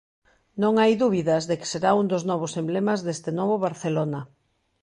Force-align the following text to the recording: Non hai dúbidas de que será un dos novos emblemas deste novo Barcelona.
Non 0.61 0.73
hai 0.81 0.91
dúbidas 1.03 1.43
de 1.49 1.55
que 1.59 1.69
será 1.73 1.89
un 2.01 2.05
dos 2.13 2.23
novos 2.31 2.53
emblemas 2.61 2.99
deste 3.05 3.31
novo 3.39 3.55
Barcelona. 3.65 4.21